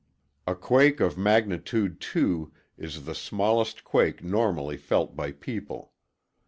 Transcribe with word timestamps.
A 0.47 0.55
quake 0.55 0.99
of 0.99 1.15
magnitude 1.15 1.99
2 2.01 2.51
is 2.75 3.05
the 3.05 3.13
smallest 3.13 3.83
quake 3.83 4.23
normally 4.23 4.75
felt 4.75 5.15
by 5.15 5.31
people. 5.31 5.93